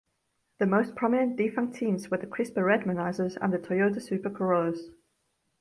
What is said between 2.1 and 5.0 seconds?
the Crispa Redmanizers and the Toyota Super Corollas.